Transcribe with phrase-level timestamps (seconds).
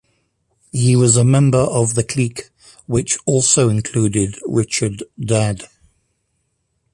[0.71, 2.49] He was a member of The Clique,
[2.87, 5.65] which also included Richard Dadd.